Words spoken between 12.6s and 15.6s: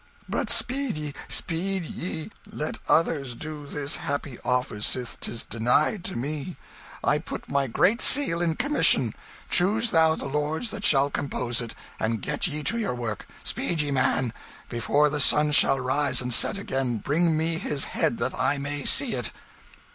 to your work. Speed ye, man! Before the sun